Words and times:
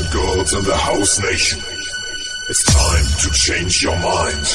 and 0.00 0.12
girls 0.12 0.54
in 0.54 0.62
the 0.64 0.76
house 0.76 1.20
nation. 1.20 1.60
It's 2.48 2.64
time 2.64 3.04
to 3.20 3.30
change 3.30 3.82
your 3.82 3.98
mind. 3.98 4.46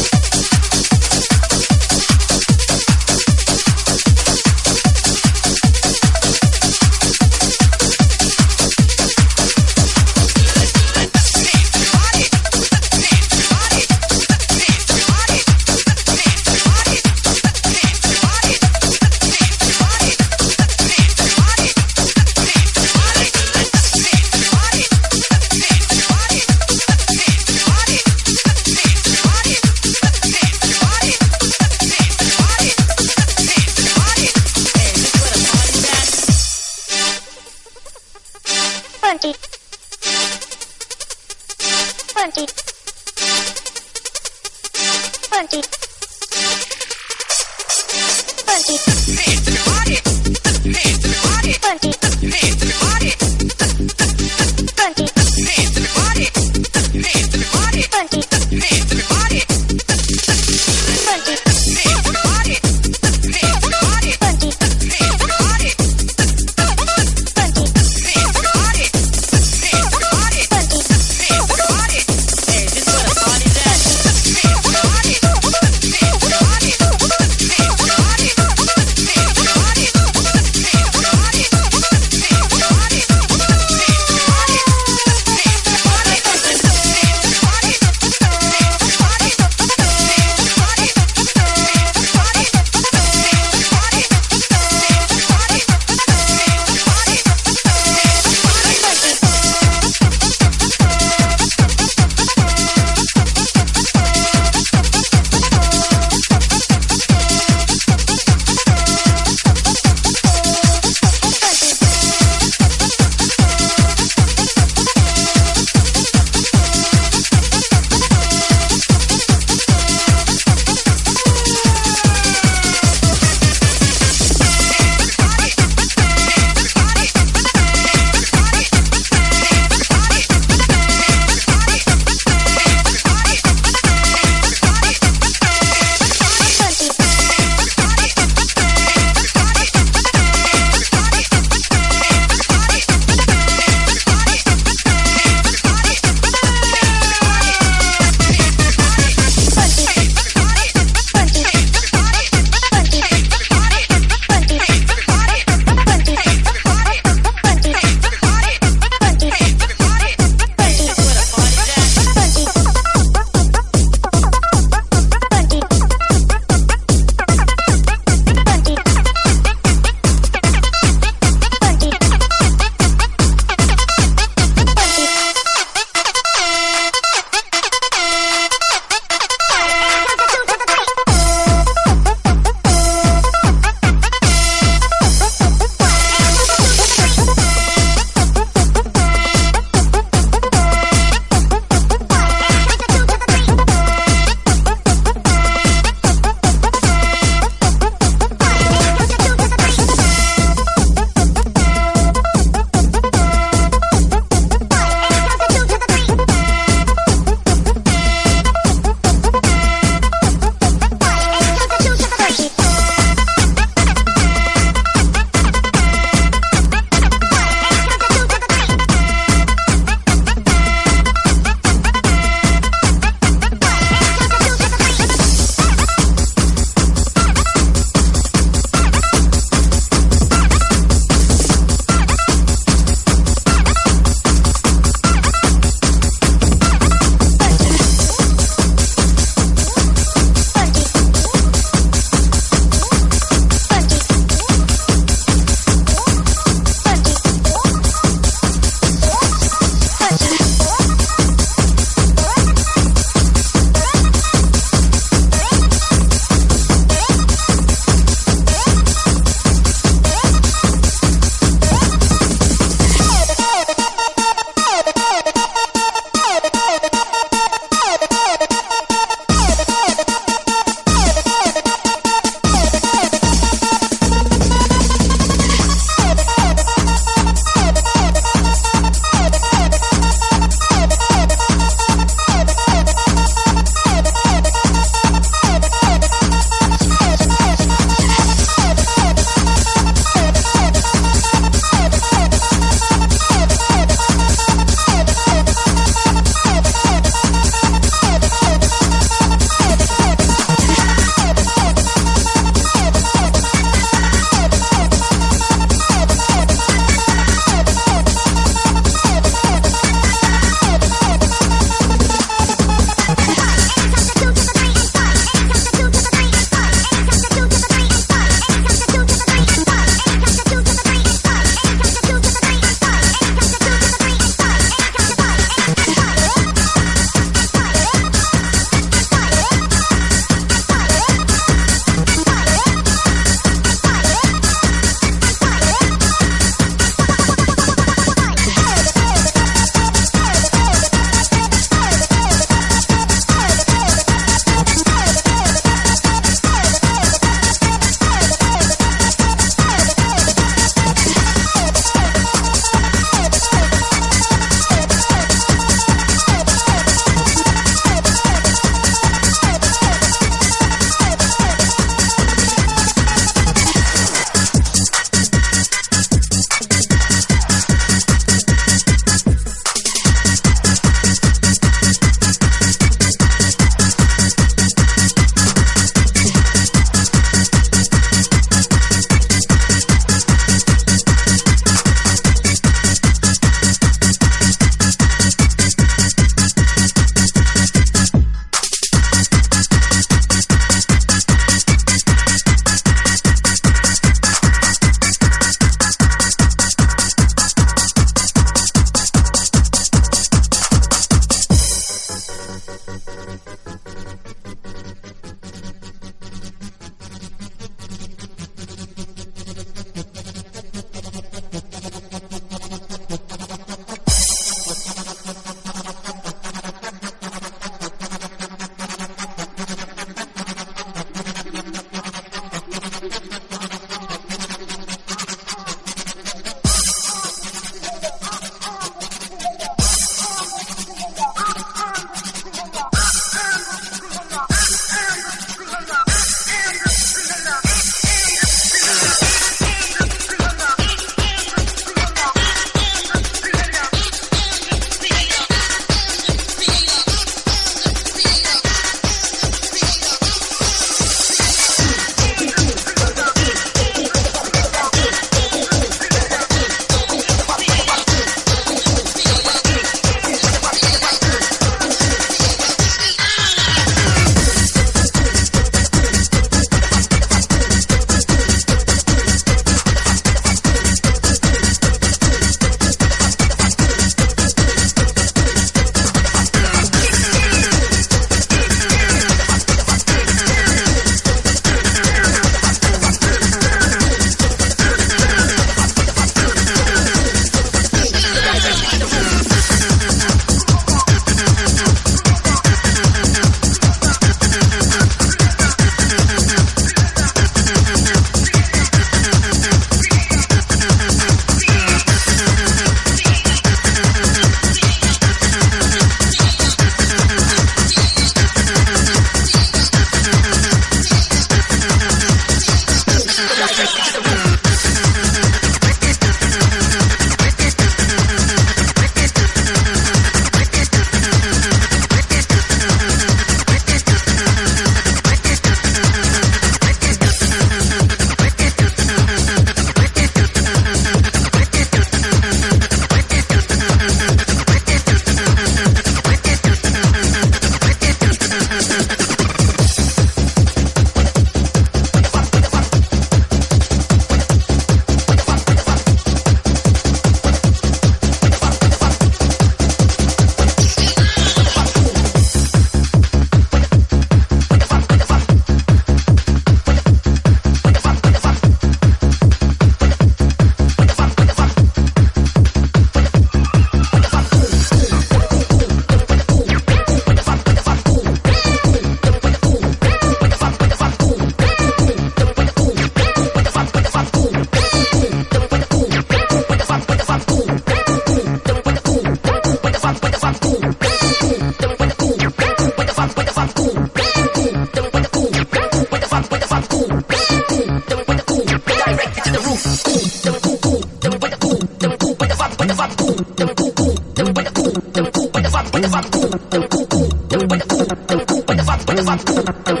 Fuck. 599.37 600.00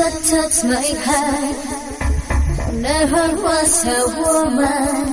Never 0.00 0.16
touched 0.30 0.64
my 0.64 0.86
heart. 1.04 1.56
Never 2.72 3.42
was 3.42 3.84
a 3.84 4.00
woman, 4.20 5.12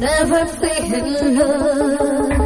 never 0.00 0.46
fell 0.46 0.94
in 0.94 1.38
love. 1.38 2.41